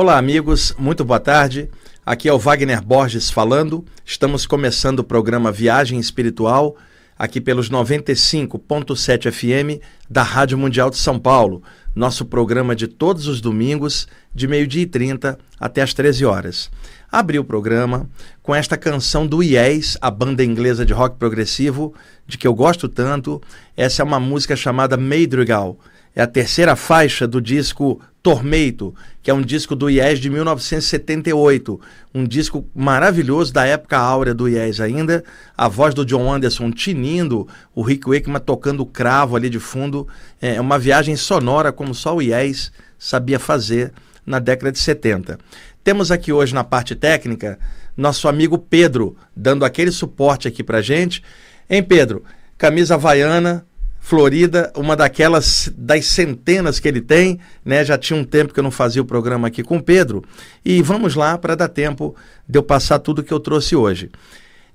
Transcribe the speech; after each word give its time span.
Olá, 0.00 0.16
amigos, 0.16 0.72
muito 0.78 1.04
boa 1.04 1.18
tarde. 1.18 1.68
Aqui 2.06 2.28
é 2.28 2.32
o 2.32 2.38
Wagner 2.38 2.80
Borges 2.80 3.30
falando. 3.30 3.84
Estamos 4.06 4.46
começando 4.46 5.00
o 5.00 5.04
programa 5.04 5.50
Viagem 5.50 5.98
Espiritual, 5.98 6.76
aqui 7.18 7.40
pelos 7.40 7.68
95.7 7.68 9.32
FM 9.32 9.82
da 10.08 10.22
Rádio 10.22 10.56
Mundial 10.56 10.88
de 10.88 10.98
São 10.98 11.18
Paulo. 11.18 11.64
Nosso 11.96 12.24
programa 12.24 12.76
de 12.76 12.86
todos 12.86 13.26
os 13.26 13.40
domingos, 13.40 14.06
de 14.32 14.46
meio-dia 14.46 14.82
e 14.82 14.86
30 14.86 15.36
até 15.58 15.82
as 15.82 15.92
13 15.92 16.24
horas. 16.24 16.70
Abri 17.10 17.40
o 17.40 17.44
programa 17.44 18.08
com 18.40 18.54
esta 18.54 18.76
canção 18.76 19.26
do 19.26 19.42
Yes, 19.42 19.98
a 20.00 20.12
banda 20.12 20.44
inglesa 20.44 20.86
de 20.86 20.92
rock 20.92 21.16
progressivo, 21.16 21.92
de 22.24 22.38
que 22.38 22.46
eu 22.46 22.54
gosto 22.54 22.88
tanto. 22.88 23.42
Essa 23.76 24.02
é 24.02 24.04
uma 24.04 24.20
música 24.20 24.54
chamada 24.54 24.96
Madrigal 24.96 25.76
é 26.18 26.22
a 26.22 26.26
terceira 26.26 26.74
faixa 26.74 27.28
do 27.28 27.40
disco 27.40 28.00
Tormeito, 28.20 28.92
que 29.22 29.30
é 29.30 29.34
um 29.34 29.40
disco 29.40 29.76
do 29.76 29.88
Yes 29.88 30.18
de 30.18 30.28
1978, 30.28 31.80
um 32.12 32.24
disco 32.24 32.68
maravilhoso 32.74 33.52
da 33.52 33.64
época 33.64 33.96
áurea 33.96 34.34
do 34.34 34.48
Yes 34.48 34.80
ainda, 34.80 35.22
a 35.56 35.68
voz 35.68 35.94
do 35.94 36.04
John 36.04 36.32
Anderson 36.32 36.72
tinindo, 36.72 37.46
o 37.72 37.82
Rick 37.82 38.10
Wakeman 38.10 38.40
tocando 38.40 38.80
o 38.80 38.86
cravo 38.86 39.36
ali 39.36 39.48
de 39.48 39.60
fundo, 39.60 40.08
é 40.42 40.60
uma 40.60 40.76
viagem 40.76 41.14
sonora 41.14 41.70
como 41.70 41.94
só 41.94 42.16
o 42.16 42.20
Yes 42.20 42.72
sabia 42.98 43.38
fazer 43.38 43.92
na 44.26 44.40
década 44.40 44.72
de 44.72 44.80
70. 44.80 45.38
Temos 45.84 46.10
aqui 46.10 46.32
hoje 46.32 46.52
na 46.52 46.64
parte 46.64 46.96
técnica 46.96 47.60
nosso 47.96 48.26
amigo 48.26 48.58
Pedro, 48.58 49.16
dando 49.36 49.64
aquele 49.64 49.92
suporte 49.92 50.48
aqui 50.48 50.64
pra 50.64 50.82
gente. 50.82 51.22
Hein, 51.70 51.84
Pedro? 51.84 52.24
Camisa 52.56 52.94
havaiana, 52.94 53.64
Florida, 54.08 54.72
uma 54.74 54.96
daquelas 54.96 55.70
das 55.76 56.06
centenas 56.06 56.80
que 56.80 56.88
ele 56.88 57.02
tem, 57.02 57.38
né? 57.62 57.84
Já 57.84 57.98
tinha 57.98 58.18
um 58.18 58.24
tempo 58.24 58.54
que 58.54 58.58
eu 58.58 58.64
não 58.64 58.70
fazia 58.70 59.02
o 59.02 59.04
programa 59.04 59.48
aqui 59.48 59.62
com 59.62 59.76
o 59.76 59.82
Pedro. 59.82 60.24
E 60.64 60.80
vamos 60.80 61.14
lá 61.14 61.36
para 61.36 61.54
dar 61.54 61.68
tempo 61.68 62.16
de 62.48 62.58
eu 62.58 62.62
passar 62.62 63.00
tudo 63.00 63.22
que 63.22 63.30
eu 63.30 63.38
trouxe 63.38 63.76
hoje. 63.76 64.10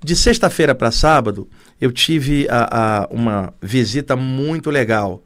De 0.04 0.16
sexta-feira 0.16 0.76
para 0.76 0.92
sábado, 0.92 1.50
eu 1.82 1.92
tive 1.92 2.48
a, 2.48 3.06
a, 3.06 3.08
uma 3.10 3.52
visita 3.60 4.16
muito 4.16 4.70
legal. 4.70 5.24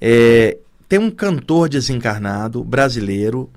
É, 0.00 0.56
tem 0.88 0.98
um 0.98 1.10
cantor 1.10 1.68
desencarnado 1.68 2.64
brasileiro 2.64 3.50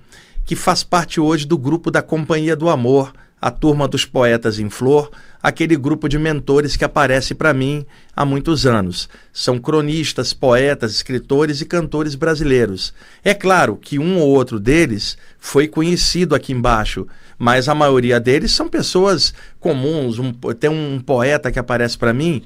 que 0.43 0.53
faz 0.53 0.83
parte 0.83 1.21
hoje 1.21 1.47
do 1.47 1.57
grupo 1.57 1.89
da 1.89 2.01
Companhia 2.01 2.57
do 2.57 2.67
Amor, 2.67 3.13
a 3.43 3.51
turma 3.51 3.89
dos 3.89 4.05
poetas 4.05 4.57
em 4.57 4.69
flor, 4.69 5.11
aquele 5.41 5.75
grupo 5.75 6.07
de 6.07 6.17
mentores 6.17 6.77
que 6.77 6.85
aparece 6.85 7.35
para 7.35 7.53
mim 7.53 7.85
há 8.15 8.23
muitos 8.23 8.65
anos. 8.65 9.09
São 9.33 9.59
cronistas, 9.59 10.31
poetas, 10.31 10.93
escritores 10.93 11.59
e 11.59 11.65
cantores 11.65 12.15
brasileiros. 12.15 12.93
É 13.21 13.33
claro 13.33 13.75
que 13.75 13.99
um 13.99 14.17
ou 14.17 14.29
outro 14.29 14.61
deles 14.61 15.17
foi 15.37 15.67
conhecido 15.67 16.33
aqui 16.33 16.53
embaixo, 16.53 17.05
mas 17.37 17.67
a 17.67 17.75
maioria 17.75 18.17
deles 18.17 18.53
são 18.53 18.69
pessoas 18.69 19.33
comuns. 19.59 20.19
Um, 20.19 20.31
tem 20.31 20.69
um 20.69 21.01
poeta 21.05 21.51
que 21.51 21.59
aparece 21.59 21.97
para 21.97 22.13
mim 22.13 22.43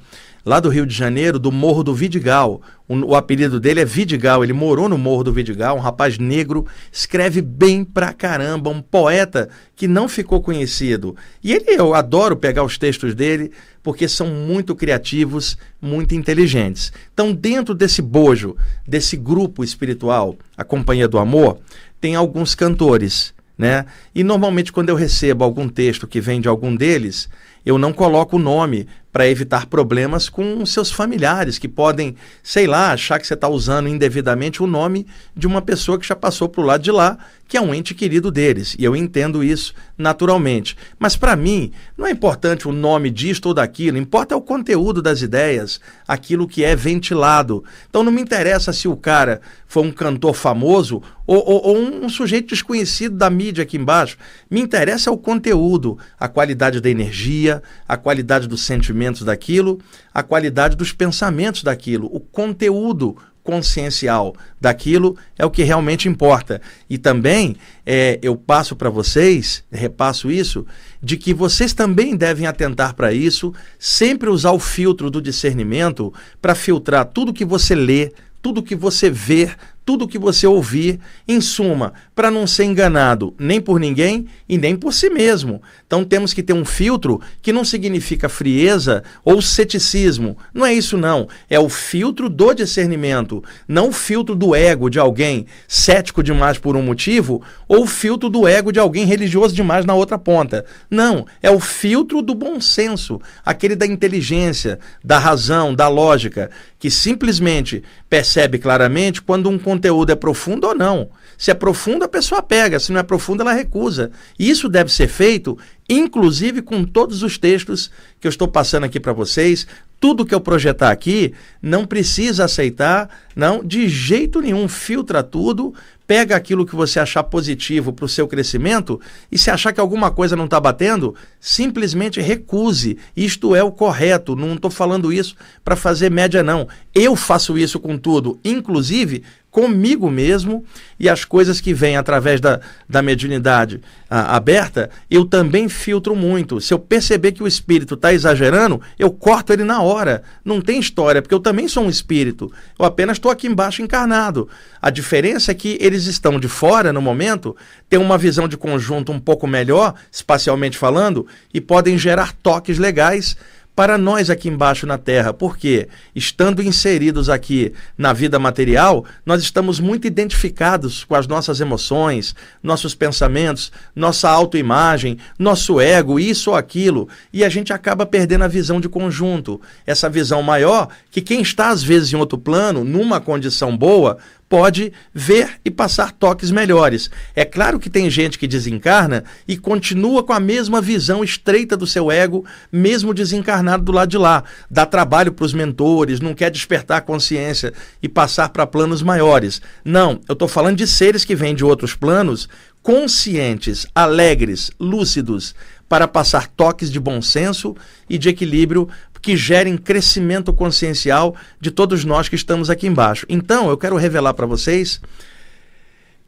lá 0.47 0.61
do 0.61 0.69
Rio 0.69 0.85
de 0.85 0.95
Janeiro, 0.95 1.37
do 1.37 1.51
Morro 1.51 1.83
do 1.83 1.93
Vidigal. 1.93 2.61
O, 2.87 2.95
o, 3.07 3.15
apelido 3.17 3.59
dele 3.59 3.81
é 3.81 3.85
Vidigal, 3.85 4.45
ele 4.45 4.53
morou 4.53 4.87
no 4.87 4.97
Morro 4.97 5.25
do 5.25 5.33
Vidigal, 5.33 5.75
um 5.75 5.81
rapaz 5.81 6.17
negro, 6.17 6.65
escreve 6.89 7.41
bem 7.41 7.83
pra 7.83 8.13
caramba, 8.13 8.69
um 8.69 8.81
poeta 8.81 9.49
que 9.75 9.89
não 9.89 10.07
ficou 10.07 10.41
conhecido. 10.41 11.17
E 11.43 11.51
ele, 11.51 11.71
eu 11.71 11.93
adoro 11.93 12.37
pegar 12.37 12.63
os 12.63 12.77
textos 12.77 13.13
dele, 13.13 13.51
porque 13.83 14.07
são 14.07 14.27
muito 14.27 14.73
criativos, 14.73 15.57
muito 15.81 16.15
inteligentes. 16.15 16.93
Então, 17.13 17.33
dentro 17.33 17.75
desse 17.75 18.01
bojo, 18.01 18.55
desse 18.87 19.17
grupo 19.17 19.65
espiritual, 19.65 20.37
a 20.55 20.63
Companhia 20.63 21.09
do 21.09 21.19
Amor, 21.19 21.59
tem 21.99 22.15
alguns 22.15 22.55
cantores. 22.55 23.35
Né? 23.57 23.85
E 24.15 24.23
normalmente, 24.23 24.71
quando 24.71 24.89
eu 24.89 24.95
recebo 24.95 25.43
algum 25.43 25.67
texto 25.67 26.07
que 26.07 26.21
vem 26.21 26.39
de 26.39 26.47
algum 26.47 26.73
deles, 26.73 27.27
eu 27.67 27.77
não 27.77 27.91
coloco 27.91 28.37
o 28.37 28.39
nome 28.39 28.87
para 29.11 29.27
evitar 29.27 29.65
problemas 29.65 30.29
com 30.29 30.65
seus 30.65 30.91
familiares, 30.91 31.57
que 31.57 31.67
podem, 31.67 32.15
sei 32.43 32.67
lá, 32.67 32.91
achar 32.91 33.19
que 33.19 33.27
você 33.27 33.33
está 33.33 33.49
usando 33.49 33.89
indevidamente 33.89 34.61
o 34.61 34.67
nome 34.67 35.07
de 35.35 35.47
uma 35.47 35.61
pessoa 35.61 35.97
que 35.99 36.07
já 36.07 36.15
passou 36.15 36.47
para 36.47 36.61
o 36.61 36.65
lado 36.65 36.83
de 36.83 36.91
lá, 36.91 37.17
que 37.47 37.57
é 37.57 37.61
um 37.61 37.73
ente 37.73 37.95
querido 37.95 38.29
deles. 38.29 38.75
E 38.77 38.83
eu 38.83 38.95
entendo 38.95 39.43
isso 39.43 39.73
naturalmente. 39.97 40.77
Mas 40.99 41.15
para 41.15 41.35
mim, 41.35 41.71
não 41.97 42.05
é 42.05 42.11
importante 42.11 42.67
o 42.67 42.71
nome 42.71 43.09
disto 43.09 43.47
ou 43.47 43.53
daquilo, 43.53 43.97
importa 43.97 44.35
é 44.35 44.37
o 44.37 44.41
conteúdo 44.41 45.01
das 45.01 45.21
ideias, 45.21 45.81
aquilo 46.07 46.47
que 46.47 46.63
é 46.63 46.75
ventilado. 46.75 47.63
Então 47.89 48.03
não 48.03 48.11
me 48.11 48.21
interessa 48.21 48.71
se 48.71 48.87
o 48.87 48.95
cara 48.95 49.41
foi 49.65 49.83
um 49.83 49.91
cantor 49.91 50.35
famoso 50.35 51.01
ou, 51.25 51.37
ou, 51.37 51.67
ou 51.67 51.77
um 51.77 52.07
sujeito 52.07 52.49
desconhecido 52.49 53.15
da 53.15 53.29
mídia 53.29 53.63
aqui 53.63 53.77
embaixo. 53.77 54.17
Me 54.49 54.61
interessa 54.61 55.09
o 55.09 55.17
conteúdo, 55.17 55.97
a 56.19 56.27
qualidade 56.27 56.79
da 56.79 56.89
energia 56.89 57.56
a 57.87 57.97
qualidade 57.97 58.47
dos 58.47 58.61
sentimentos 58.61 59.23
daquilo, 59.23 59.79
a 60.13 60.23
qualidade 60.23 60.75
dos 60.75 60.91
pensamentos 60.91 61.63
daquilo, 61.63 62.07
o 62.11 62.19
conteúdo 62.19 63.17
consciencial 63.47 64.35
daquilo 64.59 65.15
é 65.37 65.45
o 65.45 65.49
que 65.49 65.63
realmente 65.63 66.09
importa. 66.09 66.61
E 66.89 66.97
também 66.97 67.55
é, 67.85 68.19
eu 68.21 68.35
passo 68.35 68.75
para 68.75 68.89
vocês, 68.89 69.63
repasso 69.71 70.29
isso, 70.29 70.65
de 71.01 71.15
que 71.15 71.33
vocês 71.33 71.71
também 71.71 72.17
devem 72.17 72.45
atentar 72.45 72.93
para 72.93 73.13
isso, 73.13 73.53
sempre 73.79 74.29
usar 74.29 74.51
o 74.51 74.59
filtro 74.59 75.09
do 75.09 75.21
discernimento 75.21 76.13
para 76.41 76.53
filtrar 76.53 77.05
tudo 77.05 77.33
que 77.33 77.45
você 77.45 77.73
lê, 77.73 78.11
tudo 78.41 78.61
que 78.61 78.75
você 78.75 79.09
vê, 79.09 79.49
tudo 79.87 80.05
que 80.05 80.19
você 80.19 80.45
ouvir, 80.45 80.99
em 81.25 81.39
suma, 81.39 81.93
para 82.13 82.29
não 82.29 82.45
ser 82.45 82.65
enganado 82.65 83.33
nem 83.39 83.61
por 83.61 83.79
ninguém 83.79 84.27
e 84.49 84.57
nem 84.57 84.75
por 84.75 84.91
si 84.91 85.09
mesmo. 85.09 85.61
Então 85.85 86.03
temos 86.03 86.33
que 86.33 86.43
ter 86.43 86.51
um 86.51 86.65
filtro 86.65 87.21
que 87.41 87.53
não 87.53 87.63
significa 87.63 88.27
frieza 88.27 89.01
ou 89.23 89.41
ceticismo. 89.41 90.37
Não 90.53 90.65
é 90.65 90.73
isso 90.73 90.97
não, 90.97 91.29
é 91.49 91.57
o 91.57 91.69
filtro 91.69 92.27
do 92.27 92.53
discernimento, 92.53 93.41
não 93.65 93.87
o 93.87 93.93
filtro 93.93 94.35
do 94.35 94.53
ego 94.53 94.89
de 94.89 94.99
alguém 94.99 95.45
cético 95.69 96.21
demais 96.21 96.57
por 96.57 96.75
um 96.75 96.81
motivo 96.81 97.41
ou 97.65 97.83
o 97.83 97.87
filtro 97.87 98.29
do 98.29 98.45
ego 98.45 98.73
de 98.73 98.79
alguém 98.79 99.05
religioso 99.05 99.55
demais 99.55 99.85
na 99.85 99.93
outra 99.93 100.19
ponta. 100.19 100.65
Não, 100.91 101.25
é 101.41 101.49
o 101.49 101.61
filtro 101.61 102.21
do 102.21 102.35
bom 102.35 102.59
senso, 102.59 103.21
aquele 103.45 103.73
da 103.73 103.85
inteligência, 103.85 104.79
da 105.01 105.17
razão, 105.17 105.73
da 105.73 105.87
lógica, 105.87 106.49
que 106.77 106.91
simplesmente 106.91 107.83
percebe 108.09 108.57
claramente 108.57 109.21
quando 109.21 109.49
um 109.49 109.57
conteúdo 109.77 110.11
é 110.11 110.15
profundo 110.15 110.67
ou 110.67 110.75
não. 110.75 111.09
Se 111.37 111.51
é 111.51 111.53
profundo, 111.53 112.03
a 112.03 112.07
pessoa 112.07 112.41
pega, 112.41 112.79
se 112.79 112.91
não 112.91 112.99
é 112.99 113.03
profundo, 113.03 113.41
ela 113.41 113.53
recusa. 113.53 114.11
E 114.39 114.49
isso 114.49 114.67
deve 114.67 114.91
ser 114.91 115.07
feito, 115.07 115.55
inclusive 115.87 116.63
com 116.63 116.83
todos 116.83 117.21
os 117.21 117.37
textos 117.37 117.91
que 118.19 118.25
eu 118.25 118.29
estou 118.29 118.47
passando 118.47 118.85
aqui 118.85 118.99
para 118.99 119.13
vocês. 119.13 119.67
Tudo 119.99 120.25
que 120.25 120.33
eu 120.33 120.41
projetar 120.41 120.91
aqui 120.91 121.33
não 121.61 121.85
precisa 121.85 122.45
aceitar, 122.45 123.09
não, 123.35 123.63
de 123.63 123.87
jeito 123.87 124.41
nenhum. 124.41 124.67
Filtra 124.67 125.23
tudo, 125.23 125.73
pega 126.07 126.35
aquilo 126.35 126.65
que 126.65 126.75
você 126.75 126.99
achar 126.99 127.23
positivo 127.23 127.91
para 127.91 128.05
o 128.05 128.09
seu 128.09 128.27
crescimento 128.27 128.99
e 129.31 129.37
se 129.37 129.51
achar 129.51 129.73
que 129.73 129.79
alguma 129.79 130.09
coisa 130.09 130.35
não 130.35 130.45
está 130.45 130.59
batendo, 130.59 131.13
simplesmente 131.39 132.21
recuse. 132.21 132.97
Isto 133.15 133.55
é 133.55 133.63
o 133.63 133.71
correto. 133.71 134.35
Não 134.35 134.53
estou 134.53 134.71
falando 134.71 135.11
isso 135.11 135.35
para 135.63 135.75
fazer 135.75 136.09
média, 136.09 136.41
não. 136.41 136.67
Eu 136.95 137.15
faço 137.15 137.57
isso 137.57 137.79
com 137.79 137.97
tudo, 137.97 138.39
inclusive 138.45 139.23
comigo 139.49 140.11
mesmo 140.11 140.63
e 140.99 141.09
as 141.09 141.25
coisas 141.25 141.59
que 141.59 141.73
vêm 141.73 141.97
através 141.97 142.39
da, 142.39 142.59
da 142.87 143.01
mediunidade 143.01 143.81
a, 144.09 144.35
aberta, 144.35 144.89
eu 145.09 145.25
também 145.25 145.67
filtro 145.69 146.15
muito. 146.15 146.61
Se 146.61 146.73
eu 146.73 146.79
perceber 146.79 147.31
que 147.31 147.41
o 147.41 147.47
espírito 147.47 147.95
está 147.95 148.13
exagerando, 148.13 148.81
eu 148.99 149.11
corto 149.11 149.53
ele 149.53 149.63
na 149.63 149.81
hora. 149.81 150.23
Não 150.43 150.61
tem 150.61 150.79
história, 150.79 151.21
porque 151.21 151.33
eu 151.33 151.39
também 151.39 151.67
sou 151.67 151.83
um 151.83 151.89
espírito. 151.89 152.51
Eu 152.77 152.85
apenas 152.85 153.17
estou 153.17 153.31
aqui 153.31 153.47
embaixo 153.47 153.81
encarnado. 153.81 154.47
A 154.81 154.89
diferença 154.89 155.51
é 155.51 155.55
que 155.55 155.77
eles 155.81 156.05
estão 156.05 156.39
de 156.39 156.47
fora 156.47 156.93
no 156.93 157.01
momento, 157.01 157.55
têm 157.89 157.99
uma 157.99 158.17
visão 158.17 158.47
de 158.47 158.57
conjunto 158.57 159.11
um 159.11 159.19
pouco 159.19 159.47
melhor, 159.47 159.95
espacialmente 160.11 160.77
falando, 160.77 161.25
e 161.53 161.59
podem 161.59 161.97
gerar 161.97 162.33
toques 162.43 162.77
legais 162.77 163.35
para 163.77 163.95
nós 163.95 164.31
aqui 164.31 164.49
embaixo 164.49 164.87
na 164.87 164.97
Terra, 164.97 165.31
porque, 165.31 165.87
estando 166.15 166.63
inseridos 166.63 167.29
aqui 167.29 167.73
na 167.95 168.11
vida 168.11 168.39
material, 168.39 169.05
nós 169.23 169.43
estamos 169.43 169.79
muito 169.79 170.07
identificados 170.07 171.03
com 171.03 171.13
as 171.13 171.27
nossas 171.27 171.61
emoções, 171.61 172.33
nossos 172.63 172.95
pensamentos, 172.95 173.71
nossa 173.95 174.31
autoimagem, 174.31 175.19
nosso 175.37 175.79
ego, 175.79 176.19
isso 176.19 176.49
ou 176.49 176.55
aquilo, 176.55 177.07
e 177.31 177.45
a 177.45 177.49
gente 177.49 177.71
acaba 177.71 178.03
perdendo 178.03 178.45
a 178.45 178.47
visão 178.47 178.81
de 178.81 178.89
conjunto, 178.89 179.61
essa 179.85 180.09
visão 180.09 180.41
maior 180.41 180.87
que 181.11 181.21
quem 181.21 181.39
está 181.43 181.69
às 181.69 181.83
vezes 181.83 182.11
em 182.11 182.15
outro 182.15 182.39
plano, 182.39 182.83
numa 182.83 183.21
condição 183.21 183.77
boa, 183.77 184.17
pode 184.49 184.93
ver 185.13 185.59
e 185.63 185.69
passar 185.69 186.11
toques 186.11 186.51
melhores. 186.51 187.09
É 187.35 187.43
claro 187.43 187.79
que 187.79 187.89
tem 187.89 188.09
gente 188.09 188.39
que 188.39 188.47
desencarna 188.47 189.23
e 189.47 189.57
continua 189.57 190.23
com 190.23 190.33
a 190.33 190.39
mesma 190.39 190.81
visão 190.81 191.23
estreita 191.23 191.75
do 191.75 191.85
seu 191.85 192.11
ego, 192.11 192.45
mesmo 192.71 193.13
desencarnado 193.13 193.83
do 193.83 193.91
lado 193.91 194.09
de 194.09 194.17
lá. 194.17 194.43
Dá 194.69 194.85
trabalho 194.85 195.31
para 195.31 195.45
os 195.45 195.53
mentores, 195.53 196.19
não 196.19 196.33
quer 196.33 196.49
despertar 196.49 196.97
a 196.97 197.01
consciência 197.01 197.73
e 198.01 198.07
passar 198.07 198.49
para 198.49 198.67
planos 198.67 199.01
maiores. 199.01 199.61
Não, 199.83 200.21
eu 200.27 200.33
estou 200.33 200.47
falando 200.47 200.77
de 200.77 200.87
seres 200.87 201.25
que 201.25 201.35
vêm 201.35 201.53
de 201.53 201.65
outros 201.65 201.93
planos 201.93 202.47
conscientes, 202.87 203.85
alegres, 203.93 204.71
lúcidos, 204.79 205.53
para 205.87 206.07
passar 206.07 206.47
toques 206.47 206.91
de 206.91 206.99
bom 206.99 207.21
senso 207.21 207.75
e 208.09 208.17
de 208.17 208.29
equilíbrio 208.29 208.89
que 209.21 209.35
gerem 209.35 209.77
crescimento 209.77 210.53
consciencial 210.53 211.35
de 211.59 211.71
todos 211.71 212.05
nós 212.05 212.29
que 212.29 212.35
estamos 212.35 212.69
aqui 212.69 212.87
embaixo. 212.87 213.25
Então, 213.27 213.69
eu 213.69 213.77
quero 213.77 213.97
revelar 213.97 214.33
para 214.33 214.45
vocês 214.45 215.01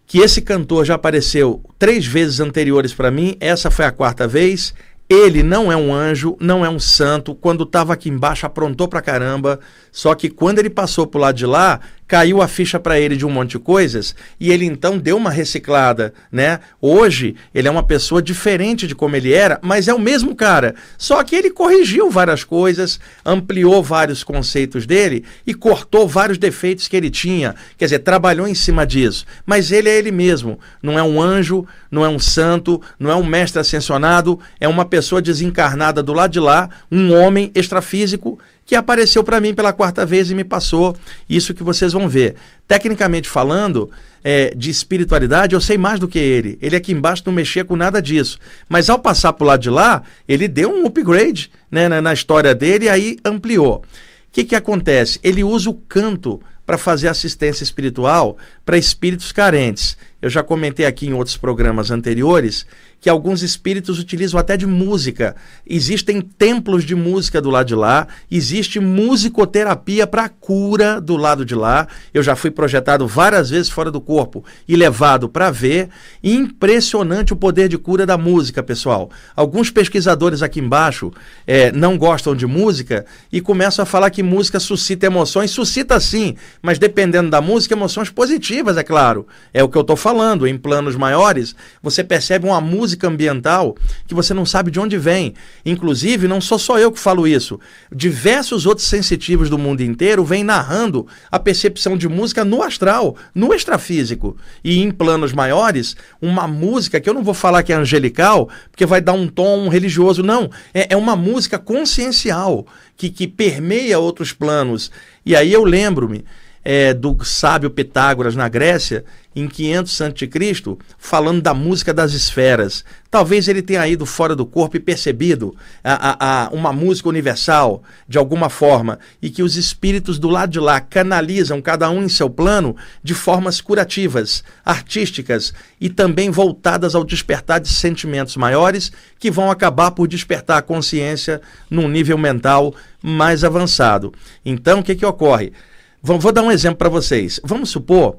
que 0.06 0.20
esse 0.20 0.42
cantor 0.42 0.86
já 0.86 0.96
apareceu 0.96 1.64
três 1.78 2.06
vezes 2.06 2.40
anteriores 2.40 2.94
para 2.94 3.12
mim, 3.12 3.38
essa 3.40 3.70
foi 3.70 3.86
a 3.86 3.92
quarta 3.92 4.28
vez. 4.28 4.74
Ele 5.08 5.42
não 5.42 5.72
é 5.72 5.78
um 5.78 5.94
anjo, 5.94 6.36
não 6.40 6.66
é 6.66 6.70
um 6.70 6.80
santo. 6.80 7.34
Quando 7.34 7.64
estava 7.64 7.94
aqui 7.94 8.10
embaixo, 8.10 8.46
aprontou 8.46 8.88
pra 8.88 9.02
caramba. 9.02 9.60
Só 9.92 10.14
que 10.14 10.30
quando 10.30 10.60
ele 10.60 10.70
passou 10.70 11.08
pro 11.08 11.20
lado 11.20 11.36
de 11.36 11.46
lá, 11.46 11.80
caiu 12.10 12.42
a 12.42 12.48
ficha 12.48 12.80
para 12.80 13.00
ele 13.00 13.16
de 13.16 13.24
um 13.24 13.30
monte 13.30 13.52
de 13.52 13.60
coisas 13.60 14.16
e 14.40 14.52
ele 14.52 14.66
então 14.66 14.98
deu 14.98 15.16
uma 15.16 15.30
reciclada, 15.30 16.12
né? 16.32 16.60
Hoje 16.82 17.36
ele 17.54 17.68
é 17.68 17.72
uma 17.72 17.84
pessoa 17.84 18.20
diferente 18.20 18.88
de 18.88 18.96
como 18.96 19.16
ele 19.16 19.32
era, 19.32 19.60
mas 19.62 19.88
é 19.88 19.94
o 19.94 20.00
mesmo 20.00 20.36
cara. 20.36 20.74
Só 20.98 21.24
que 21.24 21.36
ele 21.36 21.52
corrigiu 21.52 22.10
várias 22.10 22.44
coisas, 22.44 23.00
ampliou 23.24 23.84
vários 23.84 24.24
conceitos 24.24 24.88
dele 24.88 25.24
e 25.46 25.54
cortou 25.54 26.08
vários 26.08 26.40
defeitos 26.40 26.88
que 26.88 26.98
ele 26.98 27.12
tinha. 27.12 27.54
Quer 27.78 27.86
dizer, 27.86 28.00
trabalhou 28.00 28.48
em 28.48 28.56
cima 28.56 28.88
disso. 28.88 29.24
Mas 29.46 29.72
ele 29.72 29.88
é 29.88 29.96
ele 29.96 30.12
mesmo. 30.12 30.60
Não 30.82 30.98
é 30.98 31.04
um 31.04 31.22
anjo, 31.22 31.68
não 31.92 32.04
é 32.04 32.10
um 32.10 32.18
santo, 32.18 32.82
não 32.98 33.12
é 33.12 33.16
um 33.16 33.24
mestre 33.24 33.60
ascensionado, 33.60 34.40
é 34.60 34.68
uma 34.68 34.84
pessoa 34.84 35.22
desencarnada 35.22 36.02
do 36.02 36.14
lado 36.14 36.32
de 36.32 36.40
lá, 36.40 36.72
um 36.92 37.14
homem 37.14 37.52
extrafísico 37.54 38.40
que 38.69 38.75
apareceu 38.75 39.24
para 39.24 39.42
mim 39.42 39.51
pela 39.51 39.74
quarta 39.74 40.06
vez 40.06 40.30
e 40.30 40.36
me 40.36 40.44
passou 40.44 40.95
isso 41.27 41.56
que 41.56 41.63
vocês 41.63 41.92
vão 41.92 42.07
ver. 42.07 42.36
Tecnicamente 42.68 43.27
falando, 43.27 43.89
é, 44.24 44.54
de 44.56 44.69
espiritualidade, 44.69 45.56
eu 45.56 45.60
sei 45.60 45.75
mais 45.75 46.00
do 46.00 46.07
que 46.07 46.19
ele. 46.19 46.56
Ele 46.62 46.75
aqui 46.75 46.92
embaixo 46.92 47.24
não 47.25 47.33
mexia 47.33 47.66
com 47.66 47.75
nada 47.75 48.00
disso. 48.00 48.38
Mas 48.69 48.88
ao 48.88 49.00
passar 49.00 49.33
para 49.33 49.44
o 49.44 49.48
lado 49.48 49.60
de 49.60 49.71
lá, 49.71 50.04
ele 50.27 50.48
deu 50.48 50.69
um 50.69 50.86
upgrade 50.86 51.50
né, 51.71 51.89
na, 51.89 52.00
na 52.00 52.13
história 52.13 52.54
dele 52.54 52.86
e 52.86 52.89
aí 52.89 53.18
ampliou. 53.25 53.77
O 53.77 53.83
que, 54.31 54.44
que 54.44 54.56
acontece? 54.56 55.19
Ele 55.24 55.44
usa 55.44 55.68
o 55.72 55.74
canto 55.74 56.39
para 56.63 56.77
fazer 56.77 57.07
assistência 57.07 57.63
espiritual 57.63 58.38
para 58.63 58.77
espíritos 58.77 59.31
carentes. 59.31 59.98
Eu 60.22 60.30
já 60.30 60.44
comentei 60.44 60.86
aqui 60.86 61.07
em 61.07 61.13
outros 61.13 61.38
programas 61.38 61.89
anteriores 61.89 62.68
que 63.00 63.10
alguns 63.10 63.42
espíritos 63.42 64.00
utilizam 64.00 64.40
até 64.40 64.57
de 64.57 64.68
música. 64.68 65.36
Existem 65.66 66.22
templos 66.22 66.84
de 66.84 66.96
música 66.96 67.42
do 67.42 67.50
lado 67.50 67.68
de 67.68 67.75
lá, 67.75 68.07
existe 68.30 68.80
musicoterapia 68.80 70.06
para 70.06 70.28
cura 70.28 71.00
do 71.00 71.16
lado 71.16 71.46
de 71.46 71.56
lá. 71.56 71.88
Eu 72.13 72.22
já 72.22 72.36
fui 72.36 72.51
projetado 72.51 73.07
várias 73.07 73.50
vezes 73.50 73.69
fora 73.69 73.90
do 73.90 74.01
corpo 74.01 74.44
e 74.68 74.75
levado 74.75 75.30
para 75.30 75.50
ver. 75.50 75.90
Impressionante 76.24 77.34
o 77.34 77.36
poder 77.36 77.69
de 77.69 77.78
cura 77.78 78.06
da 78.06 78.18
música, 78.18 78.62
pessoal. 78.62 79.10
Alguns 79.36 79.72
pesquisadores 79.72 80.42
aqui 80.42 80.60
embaixo 80.60 81.12
é, 81.48 81.72
não 81.72 81.98
gostam 81.98 82.36
de 82.36 82.46
música 82.46 83.06
e 83.31 83.40
começam 83.40 83.84
a 83.84 83.86
falar 83.86 84.10
que 84.10 84.24
música 84.24 84.60
suscita 84.60 85.06
emoções. 85.06 85.51
Suscita 85.51 86.00
sim, 86.00 86.36
mas 86.62 86.78
dependendo 86.78 87.30
da 87.30 87.42
música, 87.42 87.74
emoções 87.74 88.10
positivas, 88.10 88.78
é 88.78 88.84
claro. 88.84 89.25
É 89.54 89.63
o 89.63 89.69
que 89.69 89.78
eu 89.78 89.81
estou 89.81 89.96
falando. 89.96 90.48
Em 90.48 90.57
planos 90.57 90.96
maiores, 90.96 91.56
você 91.81 92.04
percebe 92.04 92.46
uma 92.46 92.60
música 92.60 92.88
ambiental 93.07 93.75
que 94.07 94.13
você 94.13 94.33
não 94.33 94.45
sabe 94.45 94.71
de 94.71 94.80
onde 94.80 94.97
vem. 94.97 95.33
Inclusive, 95.65 96.27
não 96.27 96.39
sou 96.39 96.57
só 96.57 96.80
eu 96.80 96.91
que 96.91 97.00
falo 97.00 97.27
isso. 97.27 97.59
Diversos 97.94 98.65
outros 98.65 98.88
sensitivos 98.88 99.50
do 99.50 99.57
mundo 99.57 99.81
inteiro 99.81 100.24
vêm 100.24 100.44
narrando 100.44 101.07
a 101.31 101.39
percepção 101.39 101.97
de 101.97 102.07
música 102.07 102.45
no 102.45 102.63
astral, 102.63 103.15
no 103.33 103.53
extrafísico. 103.53 104.38
E 104.63 104.80
em 104.80 104.91
planos 104.91 105.33
maiores, 105.33 105.95
uma 106.21 106.47
música 106.47 107.00
que 107.00 107.09
eu 107.09 107.13
não 107.13 107.24
vou 107.24 107.33
falar 107.33 107.63
que 107.63 107.74
é 107.74 107.75
angelical, 107.75 108.50
porque 108.71 108.86
vai 108.86 109.01
dar 109.01 109.13
um 109.13 109.27
tom 109.27 109.68
religioso, 109.69 110.24
não. 110.24 110.50
É, 110.74 110.94
é 110.94 110.97
uma 110.97 111.15
música 111.15 111.59
consciencial 111.59 112.65
que, 112.95 113.09
que 113.09 113.27
permeia 113.27 114.00
outros 114.00 114.33
planos. 114.33 114.91
E 115.25 115.36
aí 115.36 115.51
eu 115.51 115.63
lembro-me 115.63 116.25
é, 116.64 116.94
do 116.94 117.18
sábio 117.24 117.70
Pitágoras 117.70 118.36
na 118.36 118.50
Grécia, 118.50 119.04
em 119.36 119.48
500 119.48 120.02
a.C., 120.02 120.78
falando 120.98 121.42
da 121.42 121.54
música 121.54 121.94
das 121.94 122.14
esferas. 122.14 122.84
Talvez 123.12 123.48
ele 123.48 123.62
tenha 123.62 123.88
ido 123.88 124.06
fora 124.06 124.36
do 124.36 124.46
corpo 124.46 124.78
e 124.78 124.80
percebido 124.80 125.56
a, 125.84 125.94
a, 125.94 126.46
a, 126.46 126.50
uma 126.50 126.74
música 126.74 127.10
universal, 127.10 127.82
de 128.08 128.18
alguma 128.18 128.50
forma, 128.50 129.00
e 129.22 129.30
que 129.30 129.42
os 129.42 129.56
espíritos 129.56 130.20
do 130.20 130.28
lado 130.28 130.52
de 130.52 130.60
lá 130.60 130.80
canalizam, 130.80 131.62
cada 131.62 131.90
um 131.90 132.04
em 132.04 132.10
seu 132.10 132.30
plano, 132.30 132.76
de 133.04 133.14
formas 133.14 133.62
curativas, 133.62 134.44
artísticas 134.66 135.54
e 135.80 135.90
também 135.90 136.30
voltadas 136.30 136.94
ao 136.94 137.04
despertar 137.04 137.60
de 137.60 137.70
sentimentos 137.70 138.36
maiores 138.36 138.92
que 139.20 139.32
vão 139.32 139.50
acabar 139.50 139.92
por 139.92 140.08
despertar 140.08 140.58
a 140.58 140.64
consciência 140.64 141.42
num 141.70 141.88
nível 141.88 142.18
mental 142.18 142.74
mais 143.02 143.44
avançado. 143.44 144.14
Então, 144.46 144.80
o 144.80 144.84
que, 144.84 144.96
que 144.96 145.06
ocorre? 145.06 145.54
Vou 146.01 146.31
dar 146.31 146.44
um 146.44 146.51
exemplo 146.51 146.78
para 146.78 146.90
vocês. 146.90 147.40
Vamos 147.44 147.69
supor, 147.69 148.18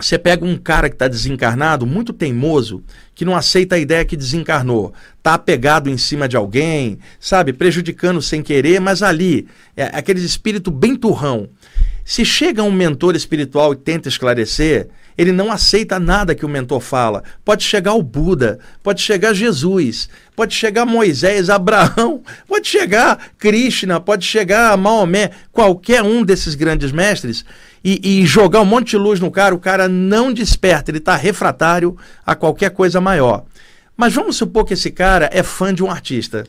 você 0.00 0.18
pega 0.18 0.44
um 0.44 0.56
cara 0.56 0.88
que 0.88 0.94
está 0.94 1.06
desencarnado, 1.06 1.86
muito 1.86 2.12
teimoso, 2.12 2.82
que 3.14 3.24
não 3.24 3.36
aceita 3.36 3.74
a 3.74 3.78
ideia 3.78 4.04
que 4.04 4.16
desencarnou, 4.16 4.94
está 5.18 5.34
apegado 5.34 5.90
em 5.90 5.98
cima 5.98 6.26
de 6.26 6.36
alguém, 6.36 6.98
sabe, 7.18 7.52
prejudicando 7.52 8.22
sem 8.22 8.42
querer, 8.42 8.80
mas 8.80 9.02
ali, 9.02 9.46
é 9.76 9.84
aquele 9.92 10.20
espírito 10.20 10.70
bem 10.70 10.96
turrão. 10.96 11.50
Se 12.10 12.24
chega 12.24 12.64
um 12.64 12.72
mentor 12.72 13.14
espiritual 13.14 13.72
e 13.72 13.76
tenta 13.76 14.08
esclarecer, 14.08 14.88
ele 15.16 15.30
não 15.30 15.52
aceita 15.52 15.96
nada 16.00 16.34
que 16.34 16.44
o 16.44 16.48
mentor 16.48 16.80
fala. 16.80 17.22
Pode 17.44 17.62
chegar 17.62 17.94
o 17.94 18.02
Buda, 18.02 18.58
pode 18.82 19.00
chegar 19.00 19.32
Jesus, 19.32 20.08
pode 20.34 20.52
chegar 20.52 20.84
Moisés, 20.84 21.48
Abraão, 21.48 22.20
pode 22.48 22.66
chegar 22.66 23.30
Krishna, 23.38 24.00
pode 24.00 24.24
chegar 24.24 24.76
Maomé, 24.76 25.30
qualquer 25.52 26.02
um 26.02 26.24
desses 26.24 26.56
grandes 26.56 26.90
mestres 26.90 27.44
e, 27.84 28.00
e, 28.02 28.26
jogar 28.26 28.60
um 28.60 28.64
monte 28.64 28.90
de 28.90 28.96
luz 28.96 29.20
no 29.20 29.30
cara, 29.30 29.54
o 29.54 29.60
cara 29.60 29.88
não 29.88 30.32
desperta, 30.32 30.90
ele 30.90 30.98
está 30.98 31.14
refratário 31.14 31.96
a 32.26 32.34
qualquer 32.34 32.70
coisa 32.70 33.00
maior. 33.00 33.44
Mas 33.96 34.12
vamos 34.12 34.34
supor 34.34 34.64
que 34.64 34.74
esse 34.74 34.90
cara 34.90 35.30
é 35.32 35.44
fã 35.44 35.72
de 35.72 35.84
um 35.84 35.88
artista. 35.88 36.44